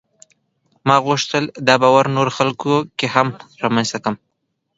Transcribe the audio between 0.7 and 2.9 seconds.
ما غوښتل دا باور نورو خلکو